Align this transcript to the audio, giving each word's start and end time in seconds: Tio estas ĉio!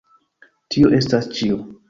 Tio 0.75 0.91
estas 1.01 1.31
ĉio! 1.37 1.61